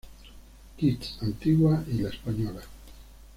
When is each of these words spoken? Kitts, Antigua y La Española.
Kitts, 0.77 1.19
Antigua 1.21 1.83
y 1.87 1.99
La 1.99 2.09
Española. 2.09 2.61